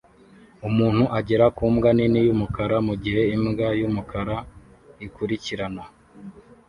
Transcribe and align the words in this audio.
Umuntu 0.67 1.03
agera 1.17 1.45
ku 1.57 1.63
mbwa 1.73 1.89
nini 1.97 2.19
yumukara 2.27 2.75
mugihe 2.87 3.21
imbwa 3.35 3.67
yumukara 3.79 4.35
ikurikirana 5.05 5.83